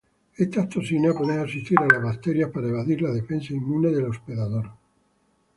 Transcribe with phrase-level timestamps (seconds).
[0.35, 4.71] Estas toxinas pueden asistir a las bacterias para evadir la defensa inmune del hospedador.